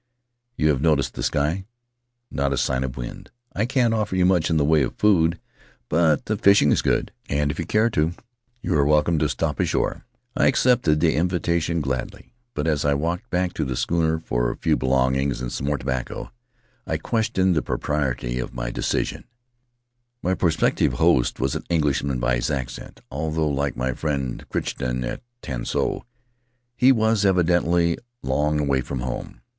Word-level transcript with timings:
You 0.55 0.69
have 0.69 0.81
noticed 0.81 1.13
the 1.13 1.21
sky? 1.21 1.67
Not 2.31 2.53
a 2.53 2.57
sign 2.57 2.83
of 2.83 2.97
wind. 2.97 3.29
I 3.53 3.67
can't 3.67 3.93
offer 3.93 4.15
you 4.15 4.25
much 4.25 4.49
in 4.49 4.57
the 4.57 4.65
way 4.65 4.81
of 4.81 4.95
food; 4.97 5.39
but 5.89 6.25
the 6.25 6.37
fishing 6.37 6.71
is 6.71 6.81
good, 6.81 7.11
and 7.29 7.51
if 7.51 7.59
you 7.59 7.67
care 7.67 7.91
to 7.91 8.13
you 8.63 8.73
are 8.73 8.83
welcome 8.83 9.19
to 9.19 9.29
stop 9.29 9.59
ashore." 9.59 10.03
I 10.35 10.47
accepted 10.47 11.01
the 11.01 11.13
invitation 11.15 11.81
gladly; 11.81 12.33
but 12.55 12.65
as 12.65 12.83
I 12.83 12.95
walked 12.95 13.29
back 13.29 13.53
to 13.53 13.63
the 13.63 13.75
schooner 13.75 14.17
for 14.19 14.49
a 14.49 14.57
few 14.57 14.75
belongings 14.75 15.39
and 15.39 15.51
some 15.51 15.67
more 15.67 15.77
tobacco 15.77 16.31
I 16.87 16.97
questioned 16.97 17.53
the 17.55 17.61
propriety 17.61 18.39
of 18.39 18.55
my 18.55 18.71
decision. 18.71 19.25
Faery 19.25 19.27
Lands 19.27 19.35
of 19.53 19.69
the 19.69 19.77
South 19.77 20.01
Seas 20.01 20.23
My 20.23 20.33
prospective 20.73 20.93
host 20.93 21.39
was 21.39 21.53
an 21.53 21.63
Englishman 21.69 22.19
by 22.19 22.37
his 22.37 22.49
accent, 22.49 23.01
although, 23.11 23.47
like 23.49 23.77
my 23.77 23.93
friend 23.93 24.43
Crichton 24.49 25.03
at 25.03 25.21
Tanso, 25.43 26.07
he 26.75 26.91
was 26.91 27.23
evidently 27.23 27.99
long 28.23 28.59
away 28.59 28.81
from 28.81 29.01
home. 29.01 29.41